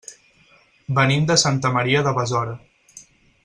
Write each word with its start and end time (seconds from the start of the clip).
Venim 0.99 1.29
de 1.33 1.37
Santa 1.43 1.73
Maria 1.77 2.03
de 2.09 2.15
Besora. 2.19 2.57